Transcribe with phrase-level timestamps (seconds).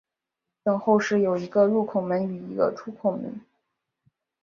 [0.63, 3.39] 等候室有一个入口门与一个出口门。